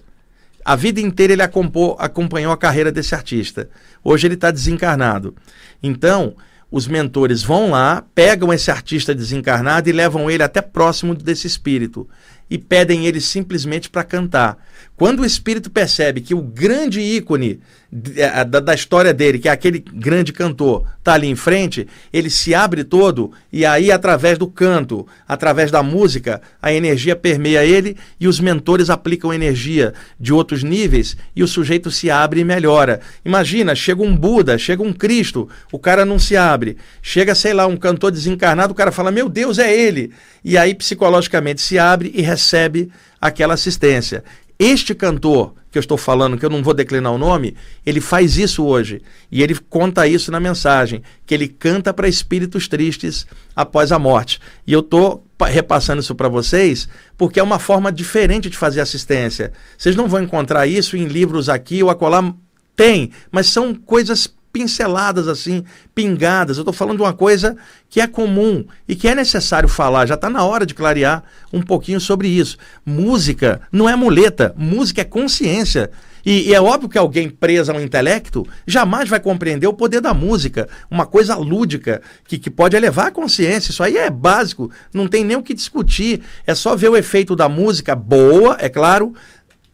A 0.63 0.75
vida 0.75 1.01
inteira 1.01 1.33
ele 1.33 1.41
acompanhou 1.41 2.51
a 2.51 2.57
carreira 2.57 2.91
desse 2.91 3.15
artista. 3.15 3.69
Hoje 4.03 4.27
ele 4.27 4.35
está 4.35 4.51
desencarnado. 4.51 5.35
Então, 5.81 6.35
os 6.71 6.87
mentores 6.87 7.43
vão 7.43 7.71
lá, 7.71 8.03
pegam 8.15 8.53
esse 8.53 8.71
artista 8.71 9.13
desencarnado 9.13 9.89
e 9.89 9.91
levam 9.91 10.31
ele 10.31 10.41
até 10.41 10.61
próximo 10.61 11.13
desse 11.13 11.45
espírito 11.45 12.07
e 12.49 12.57
pedem 12.57 13.05
ele 13.05 13.19
simplesmente 13.19 13.89
para 13.89 14.03
cantar. 14.03 14.57
Quando 15.01 15.21
o 15.21 15.25
espírito 15.25 15.71
percebe 15.71 16.21
que 16.21 16.35
o 16.35 16.43
grande 16.43 17.01
ícone 17.01 17.59
da, 17.91 18.43
da, 18.43 18.75
história 18.75 19.11
dele, 19.11 19.39
que 19.39 19.49
é 19.49 19.51
aquele 19.51 19.79
grande 19.79 20.31
cantor, 20.31 20.85
está 20.99 21.13
ali 21.13 21.25
em 21.27 21.35
frente, 21.35 21.87
ele 22.13 22.29
se 22.29 22.53
abre 22.53 22.83
todo 22.83 23.31
e 23.51 23.65
aí, 23.65 23.91
através 23.91 24.37
do 24.37 24.45
canto, 24.45 25.07
através 25.27 25.71
da 25.71 25.81
música, 25.81 26.39
a 26.61 26.71
energia 26.71 27.15
permeia 27.15 27.65
ele 27.65 27.97
e 28.19 28.27
os 28.27 28.39
mentores 28.39 28.91
aplicam 28.91 29.33
energia 29.33 29.91
de 30.19 30.31
outros 30.31 30.61
níveis 30.61 31.17
e 31.35 31.41
o 31.41 31.47
sujeito 31.47 31.89
se 31.89 32.11
abre 32.11 32.41
e 32.41 32.45
melhora. 32.45 33.01
Imagina, 33.25 33.73
chega 33.73 34.03
um 34.03 34.15
Buda, 34.15 34.55
chega 34.55 34.83
um 34.83 34.93
Cristo, 34.93 35.49
o 35.71 35.79
cara 35.79 36.05
não 36.05 36.19
se 36.19 36.37
abre. 36.37 36.77
Chega, 37.01 37.33
sei 37.33 37.53
lá, 37.53 37.65
um 37.65 37.75
cantor 37.75 38.11
desencarnado, 38.11 38.71
o 38.71 38.75
cara 38.75 38.91
fala: 38.91 39.09
Meu 39.09 39.27
Deus, 39.27 39.57
é 39.57 39.75
ele. 39.75 40.11
E 40.43 40.59
aí, 40.59 40.75
psicologicamente, 40.75 41.59
se 41.59 41.79
abre 41.79 42.11
e 42.13 42.21
recebe 42.21 42.91
aquela 43.19 43.55
assistência. 43.55 44.23
Este 44.63 44.93
cantor 44.93 45.55
que 45.71 45.79
eu 45.79 45.79
estou 45.79 45.97
falando, 45.97 46.37
que 46.37 46.45
eu 46.45 46.49
não 46.51 46.61
vou 46.61 46.71
declinar 46.71 47.11
o 47.11 47.17
nome, 47.17 47.55
ele 47.83 47.99
faz 47.99 48.37
isso 48.37 48.63
hoje. 48.63 49.01
E 49.31 49.41
ele 49.41 49.55
conta 49.55 50.07
isso 50.07 50.31
na 50.31 50.39
mensagem, 50.39 51.01
que 51.25 51.33
ele 51.33 51.47
canta 51.47 51.91
para 51.91 52.07
espíritos 52.07 52.67
tristes 52.67 53.25
após 53.55 53.91
a 53.91 53.97
morte. 53.97 54.39
E 54.67 54.71
eu 54.71 54.81
estou 54.81 55.25
repassando 55.47 56.01
isso 56.01 56.13
para 56.13 56.29
vocês 56.29 56.87
porque 57.17 57.39
é 57.39 57.43
uma 57.43 57.57
forma 57.57 57.91
diferente 57.91 58.51
de 58.51 58.57
fazer 58.57 58.81
assistência. 58.81 59.51
Vocês 59.75 59.95
não 59.95 60.07
vão 60.07 60.21
encontrar 60.21 60.67
isso 60.67 60.95
em 60.95 61.05
livros 61.05 61.49
aqui 61.49 61.81
ou 61.81 61.89
acolá. 61.89 62.31
Tem, 62.75 63.09
mas 63.31 63.47
são 63.47 63.73
coisas 63.73 64.31
pinceladas 64.51 65.27
assim, 65.27 65.63
pingadas. 65.93 66.57
Eu 66.57 66.61
estou 66.61 66.73
falando 66.73 66.97
de 66.97 67.03
uma 67.03 67.13
coisa 67.13 67.55
que 67.89 68.01
é 68.01 68.07
comum 68.07 68.65
e 68.87 68.95
que 68.95 69.07
é 69.07 69.15
necessário 69.15 69.69
falar. 69.69 70.05
Já 70.05 70.15
está 70.15 70.29
na 70.29 70.43
hora 70.43 70.65
de 70.65 70.73
clarear 70.73 71.23
um 71.51 71.61
pouquinho 71.61 71.99
sobre 71.99 72.27
isso. 72.27 72.57
Música 72.85 73.61
não 73.71 73.87
é 73.87 73.95
muleta, 73.95 74.53
música 74.57 75.01
é 75.01 75.05
consciência. 75.05 75.91
E, 76.25 76.49
e, 76.49 76.53
é 76.53 76.61
óbvio 76.61 76.89
que 76.89 76.97
alguém 76.97 77.29
preso 77.29 77.71
ao 77.71 77.81
intelecto 77.81 78.45
jamais 78.65 79.09
vai 79.09 79.19
compreender 79.19 79.67
o 79.67 79.73
poder 79.73 80.01
da 80.01 80.13
música, 80.13 80.69
uma 80.89 81.05
coisa 81.05 81.35
lúdica 81.35 82.01
que, 82.27 82.37
que 82.37 82.49
pode 82.49 82.75
elevar 82.75 83.07
a 83.07 83.11
consciência. 83.11 83.71
Isso 83.71 83.83
aí 83.83 83.97
é 83.97 84.09
básico, 84.09 84.71
não 84.93 85.07
tem 85.07 85.23
nem 85.23 85.37
o 85.37 85.43
que 85.43 85.53
discutir. 85.53 86.21
É 86.45 86.53
só 86.53 86.75
ver 86.75 86.89
o 86.89 86.97
efeito 86.97 87.35
da 87.35 87.49
música 87.49 87.95
boa, 87.95 88.55
é 88.59 88.69
claro, 88.69 89.13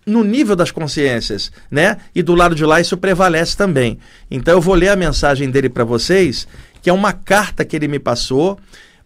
no 0.08 0.24
nível 0.24 0.56
das 0.56 0.72
consciências, 0.72 1.52
né? 1.70 1.98
E 2.16 2.24
do 2.24 2.34
lado 2.34 2.56
de 2.56 2.66
lá 2.66 2.80
isso 2.80 2.98
prevalece 2.98 3.58
também. 3.58 4.00
Então 4.32 4.54
eu 4.54 4.62
vou 4.62 4.74
ler 4.74 4.88
a 4.88 4.96
mensagem 4.96 5.52
dele 5.52 5.68
para 5.68 5.84
vocês, 5.84 6.48
que 6.82 6.90
é 6.90 6.94
uma 6.94 7.12
carta 7.12 7.66
que 7.66 7.76
ele 7.76 7.90
me 7.90 8.00
passou 8.00 8.58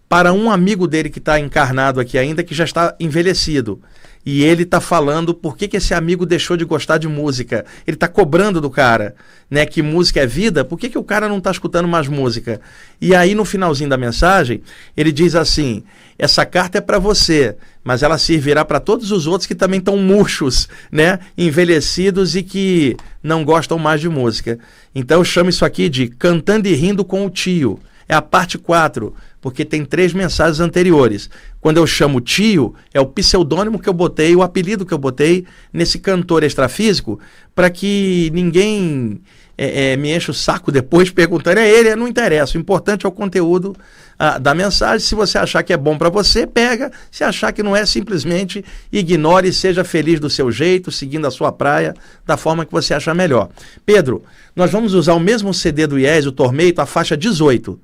para 0.07 0.31
um 0.31 0.51
amigo 0.51 0.87
dele 0.87 1.09
que 1.09 1.19
está 1.19 1.39
encarnado 1.39 1.99
aqui 1.99 2.17
ainda, 2.17 2.43
que 2.43 2.53
já 2.53 2.65
está 2.65 2.95
envelhecido 2.99 3.81
e 4.25 4.43
ele 4.43 4.65
tá 4.65 4.79
falando 4.79 5.33
por 5.33 5.57
que, 5.57 5.67
que 5.67 5.77
esse 5.77 5.93
amigo 5.93 6.25
deixou 6.25 6.55
de 6.55 6.63
gostar 6.63 6.97
de 6.97 7.07
música. 7.07 7.65
Ele 7.87 7.97
tá 7.97 8.07
cobrando 8.07 8.61
do 8.61 8.69
cara, 8.69 9.15
né, 9.49 9.65
que 9.65 9.81
música 9.81 10.21
é 10.21 10.27
vida, 10.27 10.63
por 10.63 10.77
que, 10.77 10.89
que 10.89 10.97
o 10.97 11.03
cara 11.03 11.27
não 11.27 11.41
tá 11.41 11.51
escutando 11.51 11.87
mais 11.87 12.07
música? 12.07 12.61
E 12.99 13.15
aí 13.15 13.33
no 13.33 13.43
finalzinho 13.43 13.89
da 13.89 13.97
mensagem, 13.97 14.61
ele 14.95 15.11
diz 15.11 15.35
assim: 15.35 15.83
"Essa 16.17 16.45
carta 16.45 16.77
é 16.77 16.81
para 16.81 16.99
você, 16.99 17.55
mas 17.83 18.03
ela 18.03 18.17
servirá 18.17 18.63
para 18.63 18.79
todos 18.79 19.11
os 19.11 19.25
outros 19.25 19.47
que 19.47 19.55
também 19.55 19.79
estão 19.79 19.97
murchos, 19.97 20.69
né, 20.91 21.19
envelhecidos 21.37 22.35
e 22.35 22.43
que 22.43 22.95
não 23.23 23.43
gostam 23.43 23.79
mais 23.79 23.99
de 23.99 24.07
música". 24.07 24.59
Então 24.93 25.19
eu 25.19 25.25
chamo 25.25 25.49
isso 25.49 25.65
aqui 25.65 25.89
de 25.89 26.07
cantando 26.07 26.67
e 26.67 26.75
rindo 26.75 27.03
com 27.03 27.25
o 27.25 27.29
tio. 27.29 27.79
É 28.11 28.15
a 28.15 28.21
parte 28.21 28.57
4 28.57 29.13
porque 29.39 29.63
tem 29.63 29.85
três 29.85 30.11
mensagens 30.11 30.59
anteriores. 30.59 31.29
Quando 31.61 31.77
eu 31.77 31.87
chamo 31.87 32.19
tio, 32.19 32.75
é 32.93 32.99
o 32.99 33.05
pseudônimo 33.05 33.79
que 33.79 33.87
eu 33.87 33.93
botei, 33.93 34.35
o 34.35 34.41
apelido 34.41 34.85
que 34.85 34.93
eu 34.93 34.97
botei 34.97 35.45
nesse 35.71 35.97
cantor 35.97 36.43
extrafísico, 36.43 37.17
para 37.55 37.69
que 37.69 38.29
ninguém 38.33 39.21
é, 39.57 39.93
é, 39.93 39.95
me 39.95 40.13
enche 40.13 40.29
o 40.29 40.33
saco 40.33 40.73
depois 40.73 41.09
perguntando, 41.15 41.61
é 41.61 41.69
ele, 41.69 41.95
não 41.95 42.05
interessa. 42.05 42.57
O 42.57 42.59
importante 42.59 43.05
é 43.05 43.09
o 43.09 43.13
conteúdo 43.13 43.73
ah, 44.19 44.37
da 44.37 44.53
mensagem. 44.53 44.99
Se 44.99 45.15
você 45.15 45.37
achar 45.37 45.63
que 45.63 45.71
é 45.71 45.77
bom 45.77 45.97
para 45.97 46.09
você, 46.09 46.45
pega. 46.45 46.91
Se 47.09 47.23
achar 47.23 47.53
que 47.53 47.63
não 47.63 47.73
é, 47.73 47.85
simplesmente 47.85 48.61
ignore 48.91 49.47
e 49.47 49.53
seja 49.53 49.85
feliz 49.85 50.19
do 50.19 50.29
seu 50.29 50.51
jeito, 50.51 50.91
seguindo 50.91 51.27
a 51.27 51.31
sua 51.31 51.49
praia, 51.49 51.93
da 52.25 52.35
forma 52.35 52.65
que 52.65 52.73
você 52.73 52.93
achar 52.93 53.15
melhor. 53.15 53.47
Pedro, 53.85 54.21
nós 54.53 54.69
vamos 54.69 54.93
usar 54.93 55.13
o 55.13 55.19
mesmo 55.19 55.53
CD 55.53 55.87
do 55.87 55.97
IES, 55.97 56.25
o 56.25 56.33
Tormeito, 56.33 56.81
a 56.81 56.85
faixa 56.85 57.15
18 57.15 57.79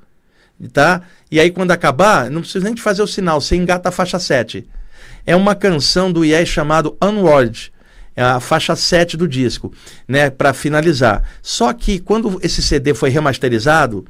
tá? 0.71 1.01
E 1.29 1.39
aí 1.39 1.51
quando 1.51 1.71
acabar, 1.71 2.29
não 2.29 2.41
precisa 2.41 2.63
nem 2.63 2.73
de 2.73 2.81
fazer 2.81 3.01
o 3.01 3.07
sinal, 3.07 3.41
você 3.41 3.55
engata 3.55 3.89
a 3.89 3.91
faixa 3.91 4.19
7. 4.19 4.67
É 5.25 5.35
uma 5.35 5.53
canção 5.53 6.11
do 6.11 6.23
Yes 6.23 6.47
chamado 6.47 6.97
Unward, 7.01 7.71
é 8.15 8.23
a 8.23 8.39
faixa 8.39 8.75
7 8.75 9.15
do 9.15 9.27
disco, 9.27 9.71
né, 10.07 10.29
para 10.29 10.53
finalizar. 10.53 11.23
Só 11.41 11.71
que 11.73 11.99
quando 11.99 12.39
esse 12.41 12.63
CD 12.63 12.93
foi 12.93 13.09
remasterizado, 13.09 14.05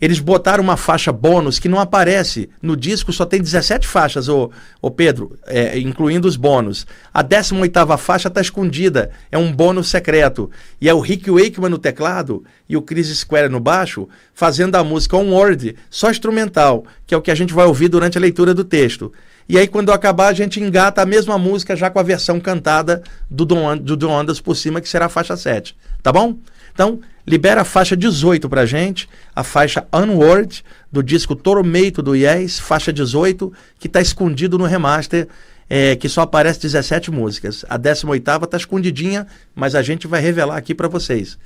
eles 0.00 0.18
botaram 0.18 0.62
uma 0.62 0.76
faixa 0.76 1.10
bônus 1.12 1.58
que 1.58 1.68
não 1.68 1.78
aparece. 1.78 2.48
No 2.60 2.76
disco 2.76 3.12
só 3.12 3.24
tem 3.24 3.40
17 3.40 3.86
faixas, 3.86 4.28
ô, 4.28 4.50
ô 4.80 4.90
Pedro, 4.90 5.38
é, 5.46 5.78
incluindo 5.78 6.28
os 6.28 6.36
bônus. 6.36 6.86
A 7.12 7.22
18 7.22 7.96
faixa 7.96 8.28
está 8.28 8.40
escondida, 8.40 9.10
é 9.30 9.38
um 9.38 9.52
bônus 9.52 9.88
secreto. 9.88 10.50
E 10.80 10.88
é 10.88 10.94
o 10.94 11.00
Rick 11.00 11.30
Wakeman 11.30 11.70
no 11.70 11.78
teclado 11.78 12.44
e 12.68 12.76
o 12.76 12.82
Chris 12.82 13.08
Square 13.16 13.48
no 13.48 13.60
baixo, 13.60 14.08
fazendo 14.34 14.76
a 14.76 14.84
música 14.84 15.16
Onward, 15.16 15.76
só 15.88 16.10
instrumental, 16.10 16.84
que 17.06 17.14
é 17.14 17.16
o 17.16 17.22
que 17.22 17.30
a 17.30 17.34
gente 17.34 17.54
vai 17.54 17.66
ouvir 17.66 17.88
durante 17.88 18.18
a 18.18 18.20
leitura 18.20 18.52
do 18.52 18.64
texto. 18.64 19.12
E 19.48 19.56
aí, 19.56 19.68
quando 19.68 19.92
acabar, 19.92 20.26
a 20.26 20.32
gente 20.32 20.60
engata 20.60 21.00
a 21.00 21.06
mesma 21.06 21.38
música 21.38 21.76
já 21.76 21.88
com 21.88 22.00
a 22.00 22.02
versão 22.02 22.40
cantada 22.40 23.02
do 23.30 23.44
Don, 23.44 23.78
do 23.78 23.96
Don 23.96 24.18
Anders 24.18 24.40
por 24.40 24.56
cima, 24.56 24.80
que 24.80 24.88
será 24.88 25.06
a 25.06 25.08
faixa 25.08 25.36
7. 25.36 25.76
Tá 26.02 26.12
bom? 26.12 26.36
Então, 26.76 27.00
libera 27.26 27.62
a 27.62 27.64
faixa 27.64 27.96
18 27.96 28.50
pra 28.50 28.66
gente, 28.66 29.08
a 29.34 29.42
faixa 29.42 29.86
Unword, 29.90 30.62
do 30.92 31.02
disco 31.02 31.34
Tormeito 31.34 32.02
do 32.02 32.14
Yes, 32.14 32.58
faixa 32.58 32.92
18, 32.92 33.50
que 33.78 33.86
está 33.86 33.98
escondido 33.98 34.58
no 34.58 34.66
remaster, 34.66 35.26
é, 35.70 35.96
que 35.96 36.06
só 36.06 36.20
aparece 36.20 36.60
17 36.60 37.10
músicas. 37.10 37.64
A 37.66 37.78
18 37.78 38.44
está 38.44 38.58
escondidinha, 38.58 39.26
mas 39.54 39.74
a 39.74 39.80
gente 39.80 40.06
vai 40.06 40.20
revelar 40.20 40.58
aqui 40.58 40.74
para 40.74 40.86
vocês. 40.86 41.38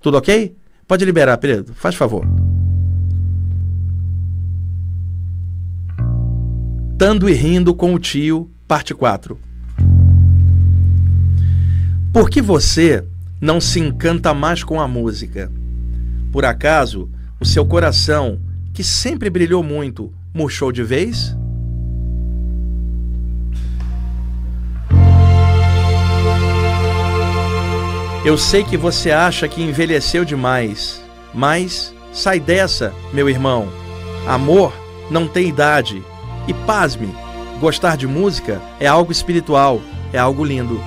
Tudo 0.00 0.16
ok? 0.16 0.56
Pode 0.86 1.04
liberar, 1.04 1.36
Pedro, 1.36 1.74
faz 1.74 1.94
favor. 1.94 2.24
Tando 6.96 7.28
e 7.28 7.34
rindo 7.34 7.74
com 7.74 7.92
o 7.92 7.98
tio, 7.98 8.50
parte 8.66 8.94
4. 8.94 9.38
Por 12.10 12.30
que 12.30 12.40
você 12.40 13.04
não 13.40 13.60
se 13.60 13.78
encanta 13.78 14.34
mais 14.34 14.64
com 14.64 14.80
a 14.80 14.88
música. 14.88 15.50
Por 16.32 16.44
acaso, 16.44 17.10
o 17.40 17.44
seu 17.44 17.64
coração, 17.64 18.40
que 18.72 18.82
sempre 18.82 19.30
brilhou 19.30 19.62
muito, 19.62 20.12
murchou 20.34 20.72
de 20.72 20.82
vez? 20.82 21.36
Eu 28.24 28.36
sei 28.36 28.64
que 28.64 28.76
você 28.76 29.10
acha 29.10 29.48
que 29.48 29.62
envelheceu 29.62 30.24
demais, 30.24 31.02
mas 31.32 31.94
sai 32.12 32.40
dessa, 32.40 32.92
meu 33.12 33.28
irmão. 33.28 33.68
Amor 34.26 34.72
não 35.10 35.26
tem 35.26 35.48
idade. 35.48 36.02
E 36.46 36.52
pasme, 36.52 37.08
gostar 37.60 37.96
de 37.96 38.06
música 38.06 38.60
é 38.80 38.86
algo 38.86 39.12
espiritual, 39.12 39.80
é 40.12 40.18
algo 40.18 40.44
lindo. 40.44 40.80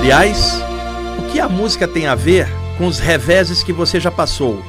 Aliás, 0.00 0.54
o 1.18 1.30
que 1.30 1.38
a 1.38 1.46
música 1.46 1.86
tem 1.86 2.06
a 2.06 2.14
ver 2.14 2.48
com 2.78 2.86
os 2.86 2.98
reveses 2.98 3.62
que 3.62 3.70
você 3.70 4.00
já 4.00 4.10
passou? 4.10 4.64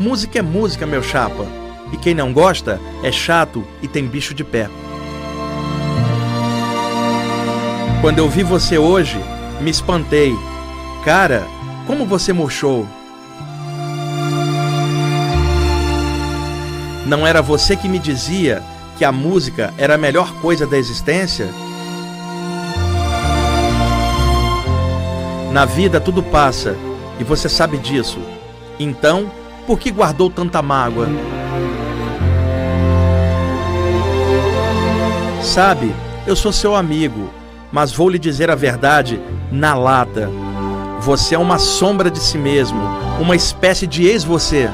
Música 0.00 0.40
é 0.40 0.42
música, 0.42 0.84
meu 0.84 1.00
chapa. 1.00 1.46
E 1.92 1.96
quem 1.96 2.12
não 2.12 2.32
gosta 2.32 2.80
é 3.04 3.12
chato 3.12 3.64
e 3.80 3.86
tem 3.86 4.04
bicho 4.04 4.34
de 4.34 4.42
pé. 4.42 4.68
Quando 8.00 8.18
eu 8.18 8.28
vi 8.28 8.42
você 8.42 8.76
hoje, 8.76 9.16
me 9.60 9.70
espantei. 9.70 10.34
Cara, 11.04 11.46
como 11.86 12.04
você 12.04 12.32
murchou. 12.32 12.84
Não 17.06 17.24
era 17.24 17.40
você 17.40 17.76
que 17.76 17.88
me 17.88 18.00
dizia 18.00 18.60
que 18.98 19.04
a 19.04 19.12
música 19.12 19.72
era 19.78 19.94
a 19.94 19.98
melhor 19.98 20.32
coisa 20.40 20.66
da 20.66 20.76
existência? 20.76 21.48
Na 25.58 25.64
vida 25.64 26.00
tudo 26.00 26.22
passa 26.22 26.76
e 27.18 27.24
você 27.24 27.48
sabe 27.48 27.78
disso. 27.78 28.20
Então, 28.78 29.28
por 29.66 29.76
que 29.76 29.90
guardou 29.90 30.30
tanta 30.30 30.62
mágoa? 30.62 31.08
Sabe, 35.42 35.92
eu 36.28 36.36
sou 36.36 36.52
seu 36.52 36.76
amigo, 36.76 37.28
mas 37.72 37.90
vou 37.90 38.08
lhe 38.08 38.20
dizer 38.20 38.52
a 38.52 38.54
verdade 38.54 39.20
na 39.50 39.74
lata. 39.74 40.30
Você 41.00 41.34
é 41.34 41.38
uma 41.38 41.58
sombra 41.58 42.08
de 42.08 42.20
si 42.20 42.38
mesmo, 42.38 42.80
uma 43.18 43.34
espécie 43.34 43.84
de 43.84 44.06
ex-você. 44.06 44.70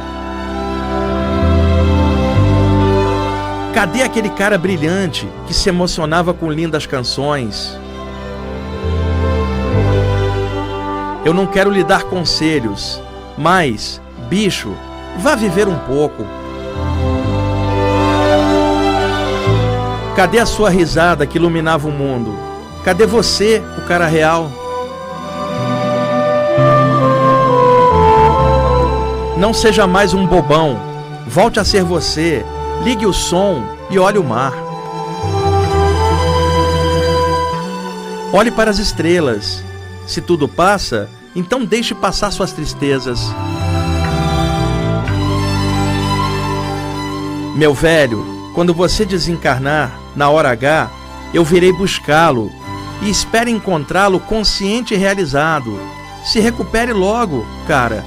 Cadê 3.73 4.03
aquele 4.03 4.29
cara 4.29 4.59
brilhante 4.59 5.27
que 5.47 5.55
se 5.55 5.67
emocionava 5.67 6.35
com 6.35 6.53
lindas 6.53 6.85
canções? 6.85 7.83
Eu 11.25 11.33
não 11.33 11.47
quero 11.47 11.71
lhe 11.71 11.83
dar 11.83 12.05
conselhos, 12.05 13.01
mas, 13.39 13.99
bicho, 14.29 14.75
vá 15.17 15.35
viver 15.35 15.67
um 15.67 15.79
pouco. 15.79 16.23
Cadê 20.15 20.39
a 20.39 20.47
sua 20.47 20.69
risada 20.69 21.27
que 21.27 21.39
iluminava 21.39 21.89
o 21.89 21.91
mundo? 21.91 22.39
Cadê 22.85 23.07
você, 23.07 23.63
o 23.79 23.87
cara 23.89 24.07
real? 24.07 24.51
Não 29.39 29.55
seja 29.55 29.87
mais 29.87 30.13
um 30.13 30.27
bobão. 30.27 30.79
Volte 31.27 31.59
a 31.59 31.65
ser 31.65 31.83
você. 31.83 32.45
Ligue 32.83 33.07
o 33.07 33.15
som 33.15 33.63
e 33.89 33.99
olhe 33.99 34.19
o 34.19 34.25
mar. 34.25 34.53
Olhe 38.31 38.51
para 38.51 38.71
as 38.71 38.79
estrelas. 38.79 39.65
Se 40.07 40.21
tudo 40.21 40.47
passa, 40.47 41.09
então 41.35 41.65
deixe 41.65 41.95
passar 41.95 42.31
suas 42.31 42.53
tristezas. 42.53 43.21
Meu 47.57 47.73
velho, 47.73 48.25
quando 48.55 48.75
você 48.75 49.05
desencarnar, 49.05 49.93
na 50.15 50.29
hora 50.29 50.51
H, 50.51 50.91
eu 51.33 51.45
virei 51.45 51.73
buscá-lo 51.73 52.51
e 53.03 53.11
espere 53.11 53.51
encontrá-lo 53.51 54.21
consciente 54.21 54.95
e 54.95 54.97
realizado. 54.97 55.79
Se 56.25 56.41
recupere 56.41 56.93
logo, 56.93 57.47
cara. 57.67 58.05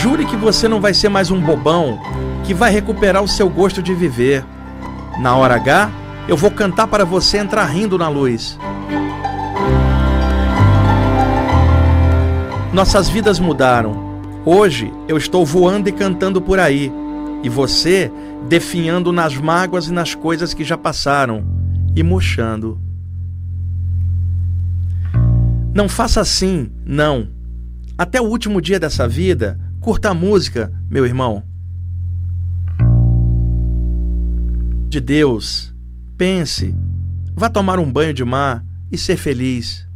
Jure 0.00 0.24
que 0.24 0.36
você 0.36 0.68
não 0.68 0.80
vai 0.80 0.92
ser 0.92 1.08
mais 1.08 1.30
um 1.30 1.40
bobão 1.40 2.00
que 2.44 2.52
vai 2.52 2.70
recuperar 2.72 3.22
o 3.22 3.28
seu 3.28 3.48
gosto 3.48 3.82
de 3.82 3.94
viver. 3.94 4.44
Na 5.18 5.36
hora 5.36 5.54
H, 5.54 5.90
eu 6.28 6.36
vou 6.36 6.50
cantar 6.50 6.86
para 6.86 7.04
você 7.04 7.38
entrar 7.38 7.64
rindo 7.64 7.98
na 7.98 8.08
luz. 8.08 8.58
Nossas 12.72 13.08
vidas 13.08 13.38
mudaram. 13.38 14.12
Hoje 14.44 14.92
eu 15.06 15.16
estou 15.16 15.44
voando 15.44 15.88
e 15.88 15.92
cantando 15.92 16.40
por 16.40 16.58
aí, 16.58 16.90
e 17.42 17.48
você 17.48 18.10
definhando 18.48 19.12
nas 19.12 19.36
mágoas 19.36 19.86
e 19.86 19.92
nas 19.92 20.14
coisas 20.14 20.54
que 20.54 20.64
já 20.64 20.76
passaram 20.76 21.44
e 21.94 22.02
murchando. 22.02 22.80
Não 25.74 25.88
faça 25.88 26.20
assim, 26.20 26.70
não. 26.84 27.28
Até 27.96 28.20
o 28.20 28.24
último 28.24 28.60
dia 28.60 28.80
dessa 28.80 29.06
vida, 29.06 29.58
curta 29.80 30.10
a 30.10 30.14
música, 30.14 30.72
meu 30.90 31.04
irmão. 31.06 31.42
De 34.88 35.00
Deus, 35.00 35.71
pense, 36.16 36.74
vá 37.34 37.48
tomar 37.48 37.78
um 37.78 37.90
banho 37.90 38.14
de 38.14 38.24
mar 38.24 38.64
e 38.90 38.98
ser 38.98 39.16
feliz. 39.16 39.86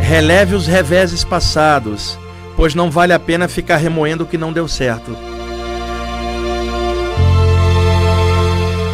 Releve 0.00 0.54
os 0.54 0.66
reveses 0.66 1.22
passados, 1.22 2.18
pois 2.56 2.74
não 2.74 2.90
vale 2.90 3.12
a 3.12 3.18
pena 3.18 3.46
ficar 3.46 3.76
remoendo 3.76 4.24
o 4.24 4.26
que 4.26 4.38
não 4.38 4.52
deu 4.52 4.66
certo. 4.66 5.16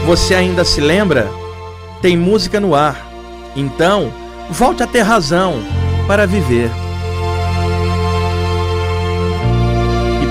Você 0.07 0.35
ainda 0.35 0.65
se 0.65 0.81
lembra? 0.81 1.31
Tem 2.03 2.17
música 2.17 2.61
no 2.61 2.75
ar. 2.75 2.97
Então, 3.57 4.13
volte 4.51 4.83
a 4.83 4.87
ter 4.87 5.01
razão 5.01 5.63
para 6.07 6.27
viver. 6.27 6.84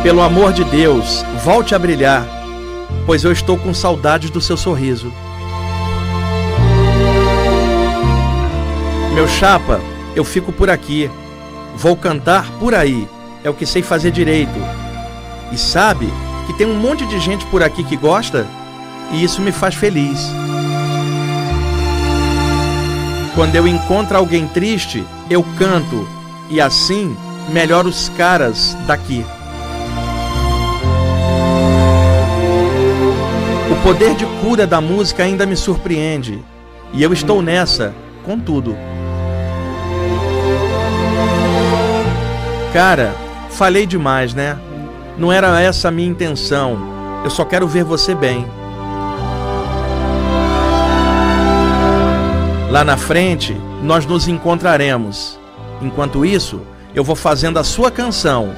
Pelo 0.04 0.22
amor 0.22 0.52
de 0.52 0.66
Deus, 0.66 1.24
volte 1.46 1.74
a 1.74 1.80
brilhar, 1.80 2.28
pois 3.06 3.24
eu 3.24 3.32
estou 3.32 3.58
com 3.58 3.74
saudades 3.74 4.30
do 4.30 4.42
seu 4.42 4.58
sorriso. 4.58 5.14
Meu 9.14 9.26
chapa, 9.30 9.80
eu 10.14 10.26
fico 10.26 10.52
por 10.52 10.70
aqui. 10.70 11.10
Vou 11.78 11.96
cantar 11.96 12.52
por 12.60 12.76
aí. 12.76 13.08
É 13.46 13.50
o 13.50 13.54
que 13.54 13.66
sei 13.66 13.82
fazer 13.82 14.12
direito. 14.12 14.60
E 15.54 15.58
sabe 15.58 16.10
que 16.48 16.54
tem 16.54 16.68
um 16.68 16.76
monte 16.76 17.06
de 17.06 17.18
gente 17.20 17.46
por 17.46 17.64
aqui 17.64 17.82
que 17.82 17.96
gosta? 17.96 18.46
E 19.14 19.24
isso 19.24 19.42
me 19.42 19.54
faz 19.54 19.74
feliz. 19.74 20.20
Quando 23.36 23.56
eu 23.56 23.66
encontro 23.66 24.18
alguém 24.18 24.48
triste, 24.48 25.02
eu 25.30 25.46
canto 25.58 26.06
e 26.50 26.60
assim 26.60 27.16
melhoro 27.50 27.88
os 27.88 28.10
caras 28.10 28.76
daqui. 28.86 29.26
Poder 33.84 34.16
de 34.16 34.26
cura 34.42 34.66
da 34.66 34.80
música 34.80 35.24
ainda 35.24 35.46
me 35.46 35.58
surpreende 35.58 36.42
e 36.94 37.04
eu 37.04 37.12
estou 37.12 37.42
nessa 37.42 37.94
com 38.24 38.40
tudo. 38.40 38.78
Cara, 42.72 43.14
falei 43.50 43.86
demais, 43.86 44.34
né? 44.34 44.58
Não 45.18 45.32
era 45.32 45.62
essa 45.62 45.90
a 45.90 45.92
minha 45.92 46.08
intenção. 46.08 46.78
Eu 47.26 47.30
só 47.30 47.44
quero 47.44 47.68
ver 47.68 47.84
você 47.84 48.16
bem. 48.16 48.48
Lá 52.72 52.86
na 52.86 52.96
frente, 52.96 53.56
nós 53.84 54.06
nos 54.06 54.30
encontraremos. 54.30 55.38
Enquanto 55.82 56.26
isso, 56.26 56.62
eu 56.96 57.04
vou 57.04 57.16
fazendo 57.18 57.60
a 57.60 57.64
sua 57.66 57.92
canção 57.92 58.56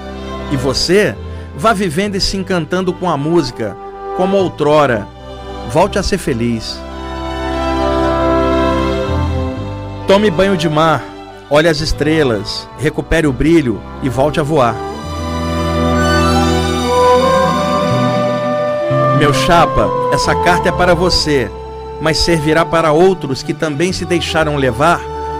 e 0.52 0.56
você 0.56 1.16
vá 1.58 1.74
vivendo 1.74 2.16
e 2.16 2.22
se 2.22 2.38
encantando 2.38 2.94
com 2.94 3.10
a 3.10 3.18
música, 3.18 3.76
como 4.16 4.38
outrora. 4.38 5.15
Volte 5.70 6.00
a 6.00 6.04
ser 6.04 6.18
feliz. 6.18 6.80
Tome 10.08 10.30
banho 10.30 10.56
de 10.56 10.70
mar, 10.70 11.04
olhe 11.50 11.68
as 11.68 11.80
estrelas, 11.80 12.68
recupere 12.78 13.28
o 13.28 13.34
brilho 13.34 13.82
e 14.04 14.10
volte 14.10 14.40
a 14.40 14.44
voar. 14.44 14.76
Meu 19.18 19.34
chapa, 19.34 19.90
essa 20.14 20.36
carta 20.36 20.70
é 20.70 20.72
para 20.72 20.94
você 20.94 21.50
mas 22.02 22.18
servirá 22.18 22.66
para 22.66 22.92
outros 22.92 23.42
que 23.42 23.54
também 23.54 23.92
se 23.94 24.06
deixaram 24.06 24.58
levar 24.58 25.00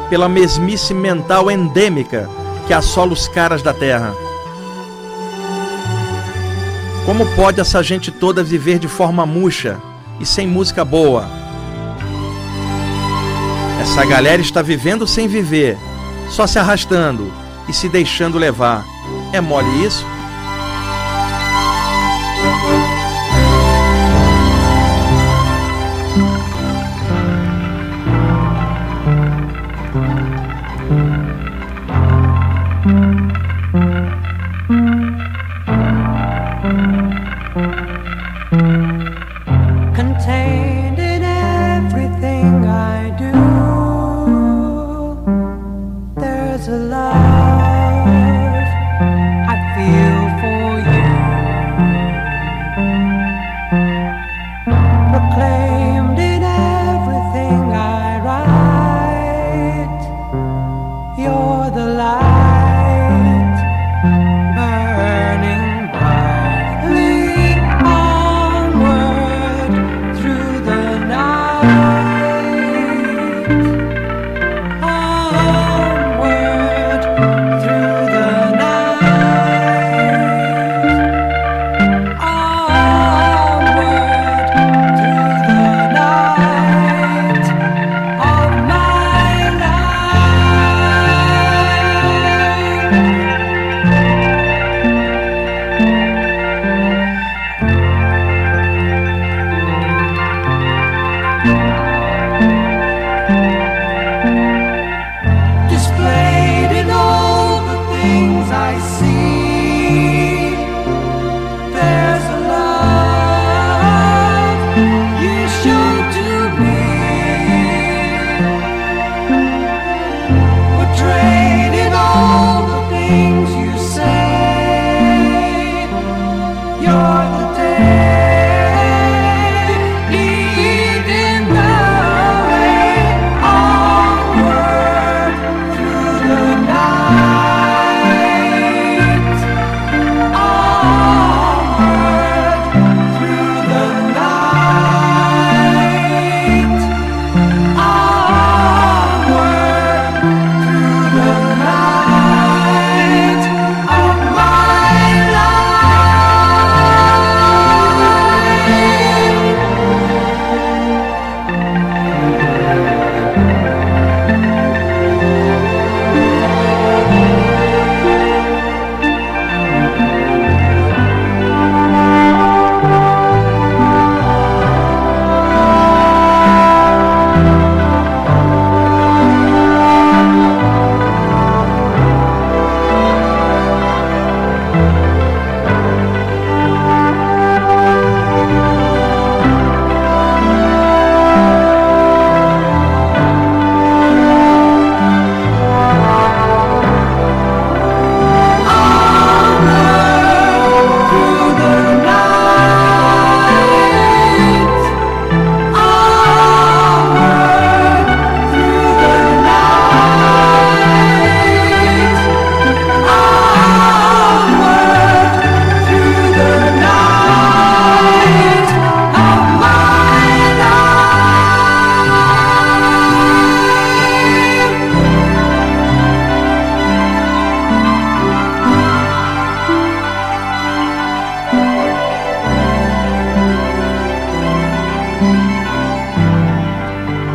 pela 0.10 0.30
mesmice 0.30 0.94
mental 0.94 1.50
endêmica 1.50 2.30
que 2.68 2.74
assola 2.74 3.14
os 3.14 3.28
caras 3.28 3.62
da 3.62 3.74
terra. 3.74 4.14
Como 7.06 7.26
pode 7.36 7.60
essa 7.60 7.84
gente 7.84 8.12
toda 8.12 8.44
viver 8.44 8.80
de 8.80 8.88
forma 8.88 9.26
murcha 9.26 9.78
e 10.20 10.26
sem 10.26 10.48
música 10.48 10.84
boa? 10.86 11.28
Essa 13.82 14.06
galera 14.06 14.42
está 14.42 14.62
vivendo 14.62 15.06
sem 15.08 15.28
viver, 15.28 15.78
só 16.30 16.48
se 16.48 16.58
arrastando 16.58 17.32
e 17.68 17.74
se 17.74 17.88
deixando 17.88 18.38
levar. 18.38 18.84
É 19.32 19.40
mole 19.40 19.86
isso? 19.86 20.06
see 108.86 109.15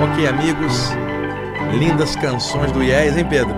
Ok, 0.02 0.26
amigos. 0.26 0.90
Lindas 1.78 2.16
canções 2.16 2.72
do 2.72 2.82
Yes, 2.82 3.16
hein, 3.16 3.26
Pedro? 3.28 3.54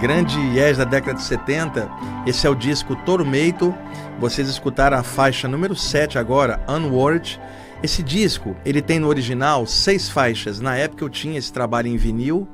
Grande 0.00 0.38
Yes 0.56 0.76
da 0.76 0.84
década 0.84 1.18
de 1.18 1.22
70. 1.22 1.88
Esse 2.26 2.46
é 2.46 2.50
o 2.50 2.54
disco 2.54 2.96
Tormeito. 2.96 3.74
Vocês 4.18 4.48
escutaram 4.48 4.98
a 4.98 5.02
faixa 5.02 5.48
número 5.48 5.74
7 5.74 6.18
agora, 6.18 6.64
Unword. 6.68 7.40
Esse 7.82 8.02
disco, 8.02 8.56
ele 8.64 8.82
tem 8.82 8.98
no 8.98 9.08
original 9.08 9.66
seis 9.66 10.08
faixas. 10.08 10.60
Na 10.60 10.76
época 10.76 11.04
eu 11.04 11.08
tinha 11.08 11.38
esse 11.38 11.52
trabalho 11.52 11.88
em 11.88 11.96
vinil. 11.96 12.48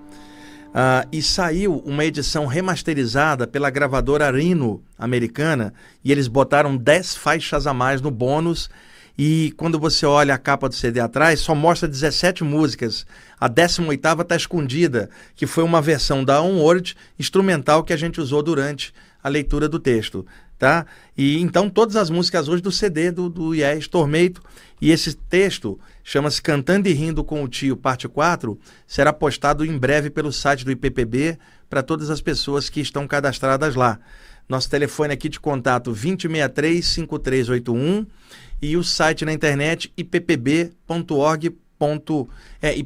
Uh, 0.73 1.07
e 1.13 1.23
saiu 1.23 1.83
uma 1.85 2.05
edição 2.05 2.47
remasterizada 2.47 3.47
pela 3.47 3.69
gravadora 3.69 4.31
Rhino 4.31 4.83
americana 4.99 5.75
e 6.03 6.11
eles 6.11 6.29
botaram 6.29 6.79
10 6.79 7.15
faixas 7.15 7.67
a 7.67 7.75
mais 7.75 8.01
no 8.01 8.11
bônus 8.11 8.71
e 9.17 9.53
quando 9.57 9.79
você 9.79 10.07
olha 10.07 10.35
a 10.35 10.39
capa 10.39 10.69
do 10.69 10.75
CD 10.75 10.99
atrás, 10.99 11.41
só 11.41 11.55
mostra 11.55 11.89
17 11.89 12.45
músicas. 12.45 13.07
A 13.39 13.47
18 13.49 14.23
está 14.23 14.37
escondida, 14.37 15.11
que 15.35 15.47
foi 15.47 15.65
uma 15.65 15.83
versão 15.83 16.25
da 16.25 16.41
Onward 16.41 16.97
instrumental 17.19 17.85
que 17.85 17.93
a 17.93 17.97
gente 17.97 18.21
usou 18.21 18.43
durante 18.43 18.93
a 19.23 19.29
leitura 19.29 19.69
do 19.69 19.79
texto. 19.79 20.27
Tá? 20.59 20.87
E 21.19 21.41
então 21.41 21.69
todas 21.69 21.97
as 21.97 22.09
músicas 22.09 22.49
hoje 22.49 22.63
do 22.63 22.71
CD 22.71 23.11
do, 23.11 23.29
do 23.29 23.55
Yes 23.55 23.89
Tormento. 23.89 24.41
E 24.81 24.91
esse 24.91 25.15
texto 25.15 25.79
chama-se 26.03 26.41
Cantando 26.41 26.89
e 26.89 26.93
Rindo 26.93 27.23
com 27.23 27.43
o 27.43 27.49
Tio, 27.49 27.77
parte 27.77 28.09
4, 28.09 28.59
será 28.87 29.13
postado 29.13 29.65
em 29.65 29.77
breve 29.77 30.09
pelo 30.09 30.33
site 30.33 30.65
do 30.65 30.71
IPPB 30.71 31.39
para 31.69 31.83
todas 31.83 32.11
as 32.11 32.21
pessoas 32.21 32.69
que 32.69 32.81
estão 32.81 33.07
cadastradas 33.07 33.75
lá. 33.75 33.99
Nosso 34.49 34.69
telefone 34.69 35.13
aqui 35.15 35.29
de 35.29 35.41
contato 35.41 35.91
2063 35.93 36.85
5381 36.85 38.07
e 38.61 38.77
o 38.77 38.85
site 38.85 39.25
na 39.25 39.33
internet 39.33 39.93
ippb.org. 39.97 41.57
É. 42.61 42.79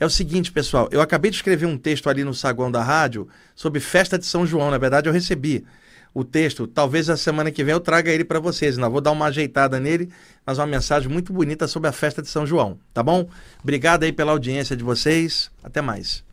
É 0.00 0.06
o 0.06 0.10
seguinte, 0.10 0.50
pessoal, 0.50 0.88
eu 0.90 1.00
acabei 1.00 1.30
de 1.30 1.36
escrever 1.36 1.66
um 1.66 1.78
texto 1.78 2.10
ali 2.10 2.24
no 2.24 2.34
saguão 2.34 2.70
da 2.70 2.82
rádio 2.82 3.28
sobre 3.54 3.78
festa 3.78 4.18
de 4.18 4.26
São 4.26 4.44
João. 4.44 4.70
Na 4.70 4.78
verdade, 4.78 5.08
eu 5.08 5.12
recebi 5.12 5.64
o 6.12 6.24
texto. 6.24 6.66
Talvez 6.66 7.08
a 7.08 7.16
semana 7.16 7.50
que 7.50 7.62
vem 7.62 7.72
eu 7.72 7.80
traga 7.80 8.10
ele 8.10 8.24
para 8.24 8.40
vocês. 8.40 8.76
Ainda 8.76 8.88
vou 8.88 9.00
dar 9.00 9.12
uma 9.12 9.26
ajeitada 9.26 9.78
nele, 9.78 10.10
mas 10.44 10.58
uma 10.58 10.66
mensagem 10.66 11.08
muito 11.08 11.32
bonita 11.32 11.68
sobre 11.68 11.88
a 11.88 11.92
festa 11.92 12.20
de 12.20 12.28
São 12.28 12.44
João, 12.46 12.78
tá 12.92 13.02
bom? 13.02 13.28
Obrigado 13.62 14.02
aí 14.02 14.12
pela 14.12 14.32
audiência 14.32 14.76
de 14.76 14.82
vocês. 14.82 15.50
Até 15.62 15.80
mais. 15.80 16.27